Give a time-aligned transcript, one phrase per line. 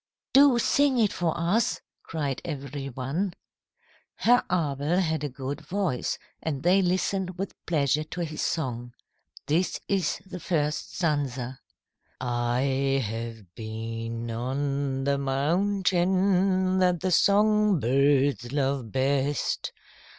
[0.33, 3.33] "Do sing it for us," cried every one.
[4.15, 8.93] Herr Abel had a good voice and they listened with pleasure to his song.
[9.45, 11.59] This is the first stanza:
[12.19, 19.71] "I have been on the mountain That the song birds love best.